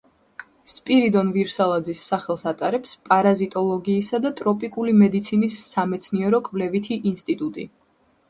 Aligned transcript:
სპირიდონ 0.75 1.27
ვირსალაძის 1.33 2.05
სახელს 2.11 2.43
ატარებს 2.51 2.93
პარაზიტოლოგიისა 3.09 4.19
და 4.23 4.31
ტროპიკული 4.41 4.95
მედიცინის 5.03 5.61
სამეცნიერო-კვლევითი 5.75 6.99
ინსტიტუტი. 7.13 7.67